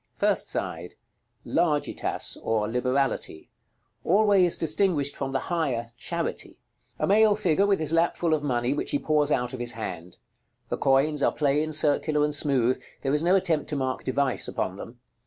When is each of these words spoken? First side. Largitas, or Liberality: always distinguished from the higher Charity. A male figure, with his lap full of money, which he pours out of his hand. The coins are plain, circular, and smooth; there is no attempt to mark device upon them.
First 0.15 0.49
side. 0.49 0.95
Largitas, 1.45 2.35
or 2.41 2.67
Liberality: 2.67 3.51
always 4.03 4.57
distinguished 4.57 5.15
from 5.15 5.31
the 5.31 5.41
higher 5.53 5.89
Charity. 5.95 6.57
A 6.97 7.05
male 7.05 7.35
figure, 7.35 7.67
with 7.67 7.79
his 7.79 7.93
lap 7.93 8.17
full 8.17 8.33
of 8.33 8.41
money, 8.41 8.73
which 8.73 8.89
he 8.89 8.97
pours 8.97 9.31
out 9.31 9.53
of 9.53 9.59
his 9.59 9.73
hand. 9.73 10.17
The 10.69 10.77
coins 10.79 11.21
are 11.21 11.31
plain, 11.31 11.71
circular, 11.71 12.23
and 12.23 12.33
smooth; 12.33 12.81
there 13.03 13.13
is 13.13 13.21
no 13.21 13.35
attempt 13.35 13.69
to 13.69 13.75
mark 13.75 14.03
device 14.03 14.47
upon 14.47 14.77
them. 14.77 14.99